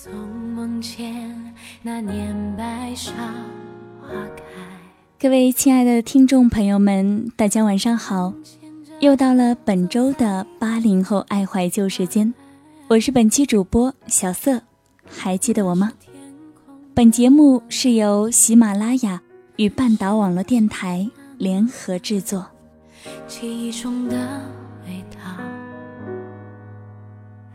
[0.00, 3.10] 从梦见那年白芍
[4.00, 4.44] 花开。
[5.18, 8.32] 各位亲爱的听众朋友们，大家晚上好！
[9.00, 12.32] 又到了本周的八零后爱怀旧时间，
[12.86, 14.62] 我是本期主播小色，
[15.04, 15.92] 还记得我吗？
[16.94, 19.20] 本节目是由喜马拉雅
[19.56, 22.46] 与半岛网络电台联合制作。
[23.26, 24.16] 记忆中的
[24.86, 25.18] 味道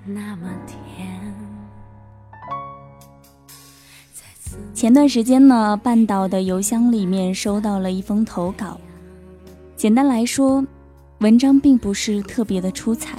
[0.06, 0.83] 那么甜。
[4.84, 8.78] 前段时间呢，半岛的邮箱里面收到了一封投稿。
[9.78, 10.62] 简单来说，
[11.20, 13.18] 文章并不是特别的出彩，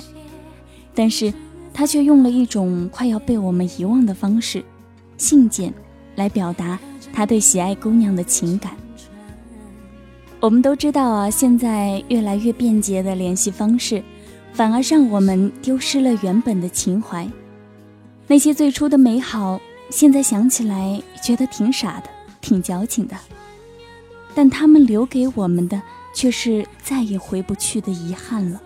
[0.94, 1.32] 但是
[1.72, 4.62] 他却用了一种快要被我们遗忘的方式——
[5.16, 5.72] 信件。
[6.16, 6.78] 来表达
[7.14, 8.72] 他对喜爱姑娘的情感。
[10.40, 14.02] 我们都知道啊，现在越来越便捷的联系方式，
[14.52, 17.26] 反而让我们丢失了原本的情怀。
[18.26, 19.58] 那些最初的美好，
[19.90, 23.16] 现在想起来觉得挺傻的，挺矫情的。
[24.34, 25.80] 但他们留给我们的，
[26.14, 28.60] 却是再也回不去的遗憾了。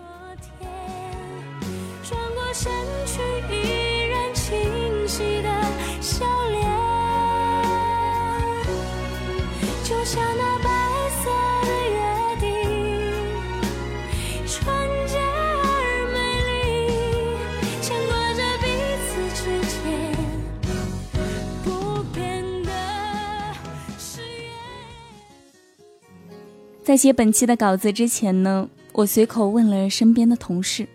[26.89, 30.87] 在写本期的稿子之前呢，我随口问了身边的同事：“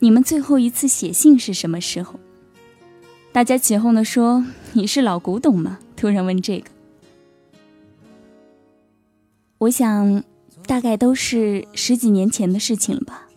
[0.00, 2.18] 你们最后一次写信是什么时候？”
[3.30, 4.44] 大家起哄的说
[4.74, 6.68] ：“你是老古董吗？”突然问这个，
[9.58, 10.24] 我想
[10.66, 13.28] 大概都是十几年前的事情了吧。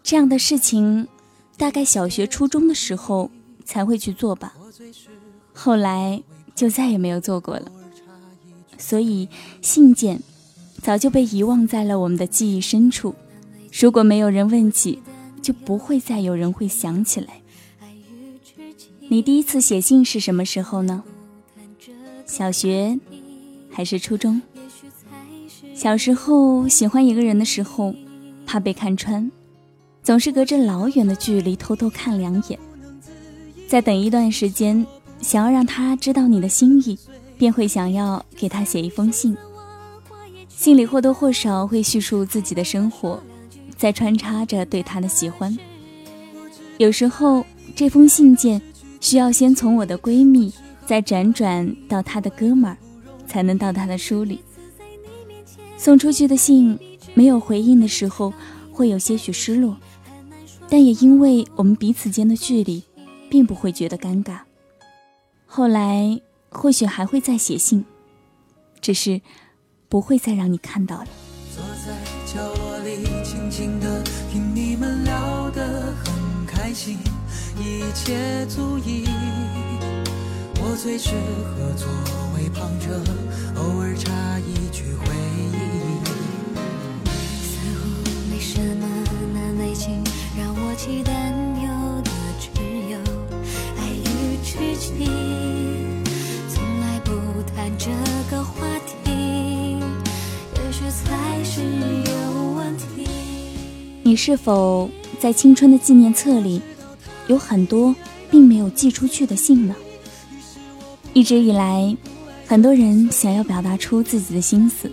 [0.00, 1.08] 这样的事情，
[1.56, 3.32] 大概小学、初中的时候
[3.64, 4.54] 才会去做吧，
[5.52, 6.22] 后来
[6.54, 7.72] 就再也没有做过了。
[8.78, 9.28] 所以，
[9.62, 10.20] 信件
[10.82, 13.14] 早就被遗忘在了我们的记忆深处。
[13.72, 15.00] 如果没有人问起，
[15.42, 17.28] 就不会再有人会想起来。
[19.08, 21.02] 你第一次写信是什么时候呢？
[22.24, 22.98] 小学
[23.70, 24.42] 还是初中？
[25.74, 27.94] 小时候喜欢一个人的时候，
[28.46, 29.30] 怕被看穿，
[30.02, 32.58] 总是隔着老远的距离偷偷看两眼，
[33.68, 34.84] 再等一段时间，
[35.20, 36.98] 想要让他知道你的心意。
[37.38, 39.36] 便会想要给他写一封信，
[40.48, 43.22] 信里或多或少会叙述自己的生活，
[43.76, 45.56] 再穿插着对他的喜欢。
[46.78, 48.60] 有时候这封信件
[49.00, 50.52] 需要先从我的闺蜜，
[50.86, 52.76] 再辗转到他的哥们儿，
[53.26, 54.40] 才能到他的书里。
[55.76, 56.78] 送出去的信
[57.14, 58.32] 没有回应的时候，
[58.72, 59.76] 会有些许失落，
[60.70, 62.82] 但也因为我们彼此间的距离，
[63.28, 64.38] 并不会觉得尴尬。
[65.44, 66.18] 后来。
[66.56, 67.84] 或许还会再写信，
[68.80, 69.20] 只是
[69.88, 71.06] 不会再让你看到了。
[71.54, 71.92] 坐在
[72.24, 74.02] 角落里，静静的
[74.32, 76.98] 听你们聊得很开心，
[77.58, 79.06] 一切足矣。
[80.58, 81.10] 我最适
[81.44, 81.86] 合作
[82.34, 83.00] 为旁者，
[83.60, 85.14] 偶尔插一句回
[85.52, 85.54] 忆。
[87.44, 87.84] 似乎
[88.30, 88.88] 没什么
[89.32, 90.02] 难为情，
[90.36, 91.12] 让我期待。
[91.62, 91.68] 有
[92.02, 92.48] 的只
[92.90, 92.98] 有
[93.78, 95.35] 爱与痴情。
[104.16, 104.90] 是否
[105.20, 106.60] 在青春的纪念册里
[107.28, 107.94] 有很多
[108.30, 109.76] 并没有寄出去的信呢？
[111.12, 111.96] 一直以来，
[112.46, 114.90] 很多人想要表达出自己的心思，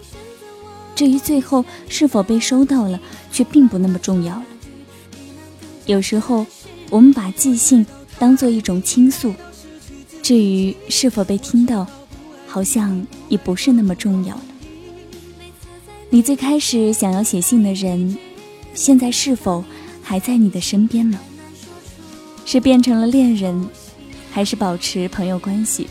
[0.93, 2.99] 至于最后是否被收到了，
[3.31, 4.45] 却并不那么重要了。
[5.85, 6.45] 有时候，
[6.89, 7.85] 我们把寄信
[8.19, 9.33] 当做一种倾诉，
[10.21, 11.87] 至于是否被听到。
[12.45, 14.43] 好像也不是那么重要了。
[16.11, 18.15] 你最开始想要写信的人，
[18.73, 19.63] 现在是否
[20.01, 21.19] 还在你的身边呢？
[22.45, 23.67] 是变成了恋人，
[24.31, 25.87] 还是保持朋友关系？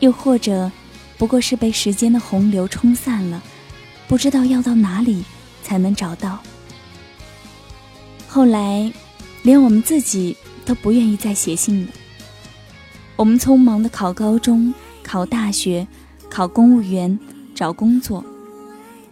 [0.00, 0.70] 又或者，
[1.18, 3.42] 不过是被时间的洪流冲散了，
[4.06, 5.24] 不知道要到哪里
[5.62, 6.38] 才能找到？
[8.28, 8.92] 后来，
[9.42, 11.92] 连我们自己都不愿意再写信了。
[13.16, 14.72] 我们匆忙的考高中。
[15.02, 15.88] 考大学，
[16.28, 17.18] 考公务员，
[17.52, 18.24] 找工作，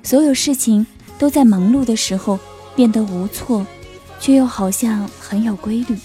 [0.04, 0.86] 所有事情
[1.18, 2.38] 都在忙碌的时候
[2.78, 3.66] 变得无措，
[4.20, 5.98] 却又好像很有规律。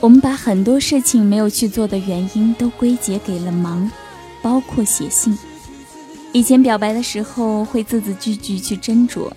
[0.00, 3.90] 我们把很多事情没有去做的原因都归结给了忙，
[4.42, 5.34] 包括写信。
[6.34, 9.32] 以前表白的时候会字字句句去斟酌，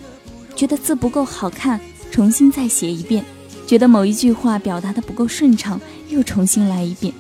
[0.57, 1.79] 觉得字不够好看，
[2.11, 3.23] 重新再写一遍，
[3.65, 5.79] 觉得某一句话表达的不够顺畅，
[6.09, 7.13] 又重新来一遍，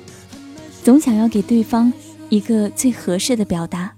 [0.83, 1.93] 总想要给对方
[2.27, 3.93] 一个最合适的表达，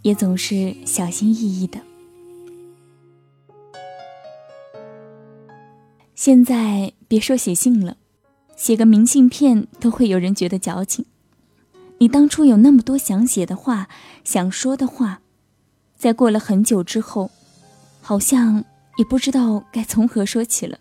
[0.00, 1.78] 也总是小心翼翼的。
[6.14, 7.96] 现在别说写信了，
[8.56, 11.04] 写个明信片都会有人觉得矫情。
[11.98, 13.88] 你当初有那么多想写的话、
[14.22, 15.20] 想说的话，
[15.96, 17.30] 在过了很久之后，
[18.00, 18.64] 好像
[18.96, 20.78] 也不知道该从何说起了。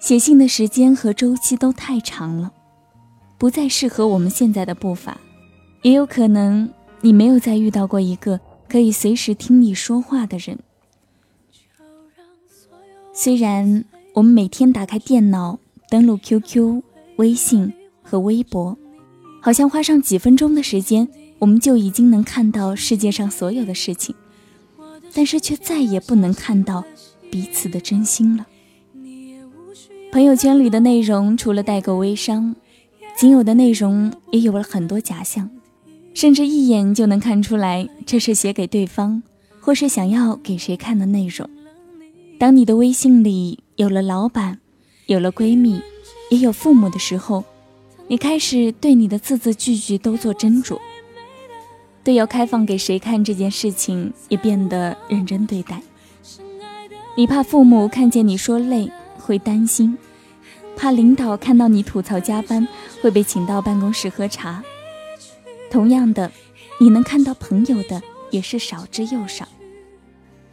[0.00, 2.52] 写信的时间和周期都太长了，
[3.38, 5.18] 不再适合我们现在的步伐。
[5.82, 6.70] 也有可能
[7.02, 10.58] 你没有再遇到过一个可以随时听你说话的人。
[13.12, 13.84] 虽然
[14.14, 15.58] 我们每天打开电脑，
[15.90, 16.82] 登录 QQ、
[17.16, 18.78] 微信和微博。
[19.40, 21.08] 好像花上几分钟的时间，
[21.40, 24.14] 我们就已经能看到世界上所有的事情，
[25.12, 26.84] 但是却再也不能看到
[27.28, 28.46] 彼此的真心了。
[30.12, 32.54] 朋友圈里的内容除了带够微商，
[33.16, 35.50] 仅有的内容也有了很多假象，
[36.14, 39.24] 甚至一眼就能看出来这是写给对方，
[39.58, 41.50] 或是想要给谁看的内容。
[42.38, 44.60] 当你的微信里有了老板，
[45.06, 45.82] 有了闺蜜，
[46.30, 47.44] 也有父母的时候。
[48.06, 50.78] 你开始对你的字字句句都做斟酌，
[52.04, 55.80] 对要开放给谁看这件事情也变得认真对待。
[57.16, 59.96] 你怕父母看见你说累会担心，
[60.76, 62.68] 怕领导看到你吐槽加班
[63.02, 64.62] 会被请到办公室喝茶。
[65.70, 66.30] 同样的，
[66.78, 69.48] 你能看到朋友的也是少之又少，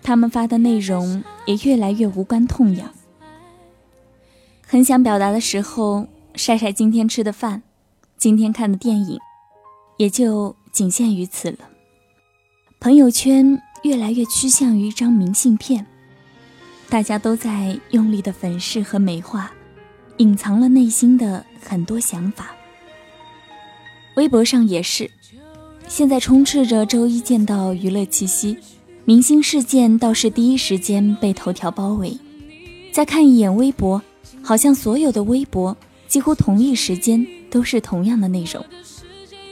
[0.02, 2.92] 他们发的内容也越来越无关痛痒。
[4.72, 6.08] 很想表达的时候。
[6.34, 7.62] 晒晒今天吃的饭，
[8.18, 9.20] 今天看的电影，
[9.98, 11.58] 也就仅限于此了。
[12.80, 15.86] 朋友圈越来越趋向于一张明信片，
[16.88, 19.52] 大家都在用力的粉饰和美化，
[20.20, 22.56] 隐藏了内心的很多想法。
[24.16, 25.12] 微博上也是，
[25.86, 28.58] 现在充斥着周一见到娱乐气息，
[29.04, 32.18] 明星事件倒是第一时间被头条包围。
[32.94, 34.02] 再看一眼微博，
[34.44, 35.76] 好像所有的微博。
[36.08, 38.62] 几乎同一时间都是同样的内容，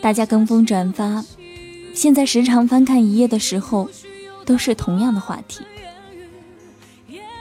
[0.01, 1.23] 大家跟风转发。
[1.93, 3.89] 现在时常翻看一页的时候，
[4.45, 5.61] 都是同样的话题。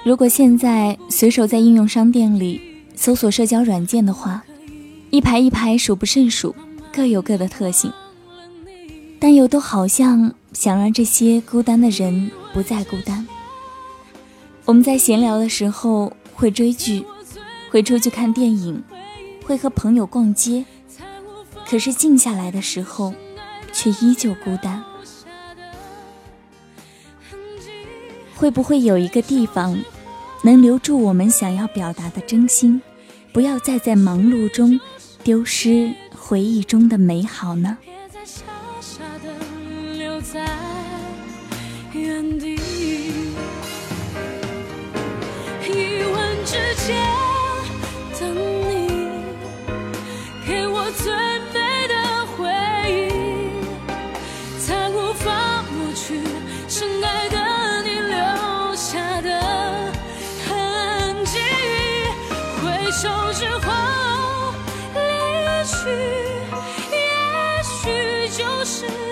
[0.04, 2.60] 如果现在随手在应用商店里
[2.94, 4.44] 搜索社交软件的话，
[5.10, 6.54] 一排一排数不胜数，
[6.92, 7.92] 各有各的特性，
[9.18, 13.26] 但又都好像想让这些孤单的人不再孤单。
[14.64, 17.04] 我们在闲聊的时候会追剧，
[17.70, 18.82] 会出去看电影。
[19.44, 20.66] 会和朋友逛街，
[21.66, 23.14] 可是静下来的时候，
[23.72, 24.84] 却依旧孤单。
[28.34, 29.82] 会不会有一个地方，
[30.42, 32.82] 能留住我们想要表达的真心，
[33.32, 34.78] 不要再在忙碌中
[35.24, 37.78] 丢失回忆中的美好呢？
[37.82, 38.44] 别再傻
[38.82, 39.32] 傻的
[39.96, 40.46] 留在
[41.94, 42.57] 原地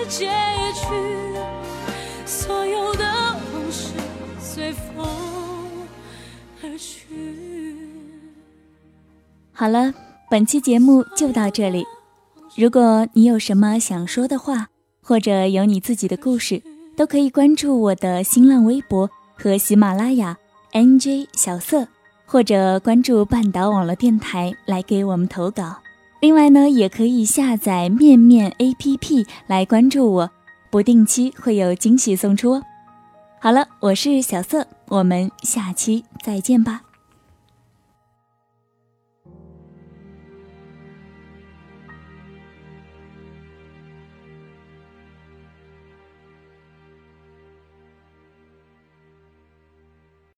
[0.09, 0.25] 结
[0.73, 0.87] 局，
[2.25, 3.03] 所有的
[3.53, 3.91] 往事
[4.39, 5.05] 随风
[6.63, 7.05] 而去
[9.51, 9.93] 好了，
[10.29, 11.85] 本期节目就到这里。
[12.55, 14.67] 如果你有什么想说的话，
[15.03, 16.63] 或者有你自己的故事，
[16.95, 20.37] 都可以关注我的新浪微博和喜马拉雅
[20.71, 21.87] NJ 小色，
[22.25, 25.77] 或者关注半岛网络电台来给我们投稿。
[26.19, 30.31] 另外呢，也可以下载面面 APP 来关注我，
[30.71, 32.63] 不定期会有惊喜送出哦。
[33.39, 36.81] 好了，我是小色，我们下期再见吧。